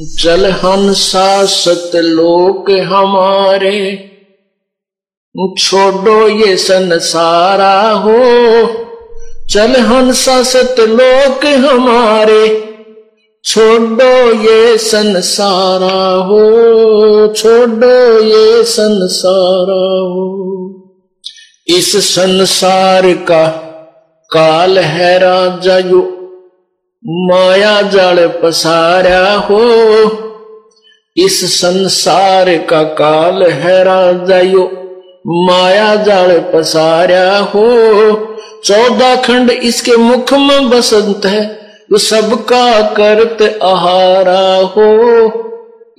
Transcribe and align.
चल 0.00 0.46
हंसा 0.50 1.44
सतलोक 1.44 2.70
हमारे। 2.70 4.10
छोड़ो 5.58 6.28
ये 6.28 6.56
संसारा 6.56 7.90
हो। 7.90 8.18
चल 9.50 9.80
हंसा 9.80 10.42
सतलोक 10.42 11.46
हमारे। 11.46 12.74
छोड़ो 13.44 14.32
ये 14.32 14.78
संसारा 14.78 16.08
हो। 16.08 16.50
छोड़ो 17.32 18.22
ये 18.22 18.64
संसारा 18.64 19.98
हो। 19.98 20.36
इस 21.66 22.14
संसार 22.14 23.12
का 23.12 23.46
काल 24.30 24.78
है 24.78 25.18
राजा 25.18 25.78
यो 25.78 26.12
माया 27.08 27.82
जल 27.82 28.28
पसारा 28.42 29.32
हो। 29.32 29.60
इस 31.16 31.60
संसार 31.60 32.56
का 32.56 32.82
काल 32.82 33.42
है 33.42 33.84
राजा 33.84 34.38
यो 34.38 34.70
माया 35.26 35.96
जाल 35.96 36.38
पसारा 36.38 37.38
हो। 37.38 37.66
चौदह 38.64 39.16
खंड 39.16 39.50
इसके 39.50 39.96
मुख 39.96 40.32
में 40.32 40.70
बसंत 40.70 41.26
है। 41.26 41.60
वो 41.92 41.98
सबका 41.98 42.82
करत 42.82 43.58
आहारा 43.62 44.56
हो। 44.56 44.92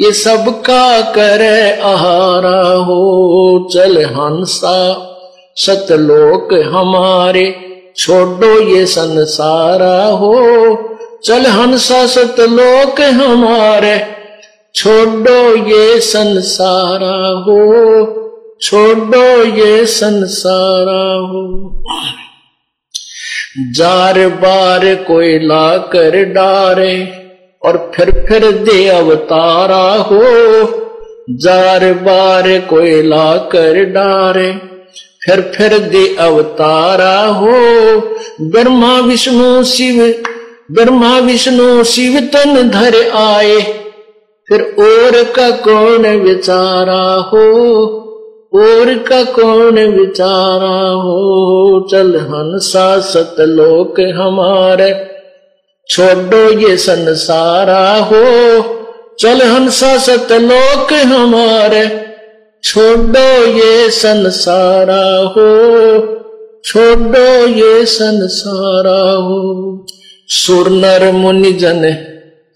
ये 0.00 0.12
सबका 0.12 1.00
करे 1.00 1.80
आहारा 1.80 2.72
हो। 2.72 3.68
चल 3.72 4.04
हंसा, 4.04 5.08
सतलोक 5.56 6.54
हमारे, 6.74 7.54
छोड़ो 7.96 8.60
ये 8.60 8.86
संसारा 8.86 10.04
हो। 10.04 10.36
चल 11.24 11.46
हंसा 11.46 12.06
सतलोक 12.06 13.00
हमारे, 13.00 14.06
छोड़ो 14.74 15.68
ये 15.68 16.00
संसारा 16.00 17.16
हो, 17.42 17.60
छोड़ो 18.62 19.44
ये 19.44 19.86
संसारा 19.86 21.28
हो। 21.28 21.82
जार 23.76 24.28
बार 24.28 24.94
कोई 24.94 25.38
ला 25.38 25.76
कर 25.76 26.24
डारे 26.24 27.26
और 27.62 27.92
फिर 27.94 28.10
फिर 28.28 28.50
दे 28.50 28.88
अवतारा 28.88 29.92
हो, 29.92 30.22
जार 31.30 31.92
बार 31.92 32.60
कोई 32.60 33.02
ला 33.02 33.36
कर 33.36 33.84
डारे, 33.84 34.52
फिर 35.24 35.52
फिर 35.56 35.78
दे 35.78 36.16
अवतारा 36.16 37.20
हो। 37.20 37.56
ब्रह्मा, 38.40 38.98
विष्णु, 38.98 39.64
शिव 39.64 40.14
ब्रह्मा 40.72 41.18
विष्णु 41.18 41.84
शिव 41.84 42.20
तन 42.20 42.70
धर 42.70 43.10
आए, 43.10 43.60
फिर 44.48 44.62
और 44.62 45.24
का 45.24 45.50
कौन 45.50 46.06
विचारा 46.06 47.14
हो? 47.14 47.66
और 48.54 48.98
का 48.98 49.24
कौन 49.24 49.78
विचारा 49.78 50.88
हो? 50.90 51.88
चल 51.90 52.16
हंसा 52.16 53.00
सतलोक 53.00 54.00
हमारे, 54.00 55.10
छोड़ो 55.88 56.68
ये 56.68 56.76
संसारा 56.76 57.94
हो। 57.94 58.62
चल 59.18 59.42
हंसा 59.42 59.98
सतलोक 59.98 60.92
हमारे, 60.92 62.06
छोड़ो 62.64 63.46
ये 63.46 63.90
संसारा 63.90 65.18
हो। 65.28 65.46
छोड़ो 66.64 67.46
ये 67.46 67.86
संसारा 67.86 69.10
हो। 69.12 69.86
सुर 70.28 70.68
नर 70.68 71.12
मुनि 71.12 71.52
जन, 71.52 71.96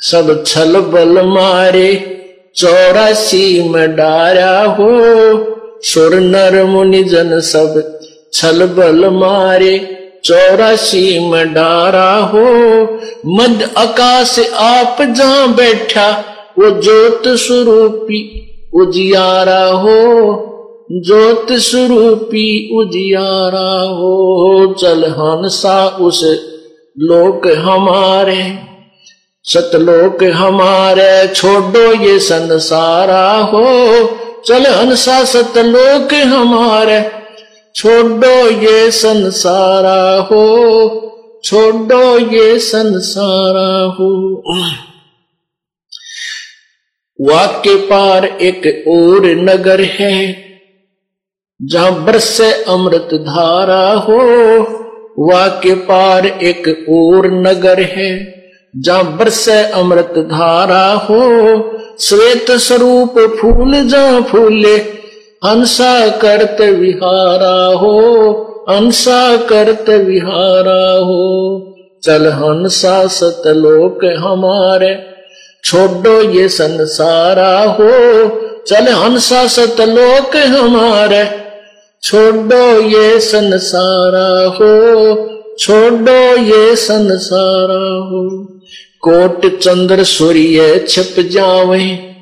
सब 0.00 0.44
छल 0.44 0.80
बल 0.80 1.22
मारे, 1.22 2.16
चौरासी 2.56 3.68
में 3.68 3.96
डारा 3.96 4.62
हो। 4.62 4.88
सुर 5.82 6.14
नर 6.14 6.64
मुनि 6.64 7.04
जन, 7.04 7.40
सब 7.40 8.00
छल 8.32 8.66
बल 8.66 9.08
मारे, 9.08 9.98
चौरासी 10.24 11.30
में 11.30 11.54
डारा 11.54 12.16
हो। 12.16 12.44
मध्य 13.26 13.70
आकाश 13.76 14.52
आप 14.54 14.96
जहाँ 15.02 15.54
बैठा, 15.54 16.24
वो 16.58 16.82
ज्योत 16.82 17.22
स्वरूपी 17.28 18.46
उजियारा 18.74 19.64
हो। 19.64 20.46
ज्योत 20.92 21.46
स्वरूपी 21.52 22.70
उजियारा 22.76 23.80
हो, 23.80 24.74
चल 24.80 25.04
हंसा 25.04 25.88
उस 25.88 26.46
लोक 26.98 27.46
हमारे, 27.46 28.58
सतलोक 29.44 30.24
हमारे, 30.24 31.28
छोड़ो 31.28 31.92
ये 31.92 32.18
संसारा 32.18 33.32
हो। 33.32 33.68
चल 34.46 34.66
हंसा 34.66 35.24
सतलोक 35.24 36.14
हमारे, 36.14 37.12
छोड़ो 37.74 38.50
ये 38.50 38.90
संसारा 38.90 40.28
हो। 40.32 40.66
छोड़ो 41.44 42.18
ये 42.18 42.58
संसारा 42.58 43.84
हो। 43.84 44.42
वाक्य 47.20 47.76
पार 47.76 48.24
एक 48.24 48.84
और 48.88 49.26
नगर 49.26 49.80
है, 49.80 50.44
जहाँ 51.62 52.04
बरसे 52.04 52.52
अमृत 52.52 53.08
धारा 53.14 53.92
हो। 53.92 54.89
वाक्य 55.20 55.74
पार 55.74 56.26
एक 56.26 56.86
और 56.90 57.26
नगर 57.26 57.80
है, 57.80 58.34
जहाँ 58.76 59.16
बरस 59.16 59.48
अमृत 59.48 60.14
धारा 60.18 60.92
हो। 60.92 61.20
श्वेत 62.00 62.50
स्वरूप 62.50 63.38
फूल 63.40 63.88
जहाँ 63.88 64.22
फूले 64.22 64.76
हंसा 65.44 66.08
करत 66.08 66.56
विहारा 66.60 67.78
हो। 67.78 68.30
हंसा 68.70 69.36
करत 69.36 69.90
विहारा 69.90 70.92
हो। 70.92 71.66
चल 72.02 72.26
हंसा 72.26 73.06
सतलोक 73.06 74.04
हमारे, 74.18 74.98
छोड़ो 75.64 76.22
ये 76.22 76.48
संसारा 76.48 77.58
हो। 77.58 77.90
चल 78.66 78.92
हंसा 78.92 79.46
सतलोक 79.46 80.36
हमारे। 80.36 81.49
छोड़ो 82.02 82.80
ये 82.80 83.20
संसारा 83.20 84.28
हो, 84.48 85.14
छोड़ो 85.58 86.36
ये 86.36 86.76
संसारा 86.76 87.82
हो। 88.08 88.28
कोट 89.00 89.58
चंद्र 89.58 90.04
सूर्य 90.04 90.86
छिप 90.88 91.14
जावे, 91.30 92.14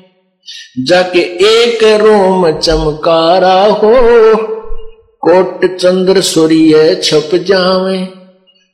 जाके 0.79 1.19
एक 1.47 1.83
रोम 2.01 2.51
चमकारा 2.51 3.63
हो। 3.63 3.93
कोट 5.21 5.77
चंद्र 5.77 6.21
सूर्य 6.21 6.95
छप 7.03 7.29
जावे, 7.35 8.07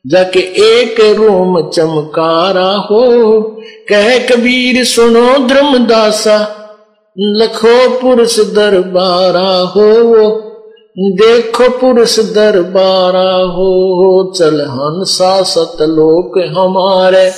जाके 0.06 0.40
एक 0.40 1.00
रोम 1.18 1.70
चमकारा 1.70 2.70
हो। 2.92 3.42
कह 3.90 4.18
कबीर, 4.28 4.84
सुनो 4.84 5.38
धर्मदासा 5.48 6.38
लखो 7.18 7.90
पुरुष 8.00 8.40
दरबारा 8.40 9.50
हो। 9.76 10.45
देखो 11.00 11.70
पुरुष 11.70 12.20
दरबारा 12.20 13.34
हो 13.36 13.72
हो 13.96 14.34
चल 14.38 14.62
हंसा 14.62 15.44
सतलोक 15.44 16.38
हमारे। 16.58 17.32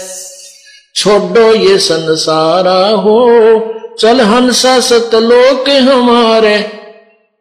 छोड़ो 0.96 1.56
ये 1.56 1.78
संसारा 1.78 2.88
हो, 2.88 3.28
चल 4.00 4.22
हंसा 4.22 4.80
सतलोक 4.80 5.70
हमारे। 5.70 6.66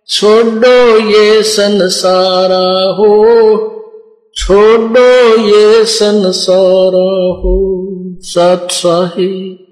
छोड़ो 0.09 0.99
ये 0.99 1.43
संसारा 1.43 2.95
हो, 2.99 3.25
छोड़ो 4.37 5.37
ये 5.47 5.85
संसारा 5.85 7.41
हो। 7.43 7.87
सत 8.21 8.69
साही 8.71 9.66